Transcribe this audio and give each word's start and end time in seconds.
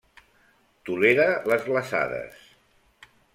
Tolera 0.89 1.27
les 1.51 1.67
glaçades. 1.67 2.41